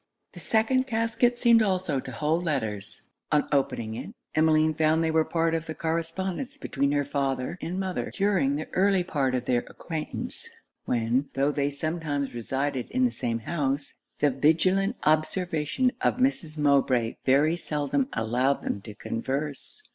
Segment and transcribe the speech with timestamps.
[0.33, 3.03] The second casket seemed also to hold letters.
[3.31, 7.79] On opening it, Emmeline found they were part of the correspondence between her father and
[7.79, 10.49] mother during the early part of their acquaintance,
[10.85, 16.57] when, tho' they sometimes resided in the same house, the vigilant observation of Mrs.
[16.57, 19.83] Mowbray very seldom allowed them to converse.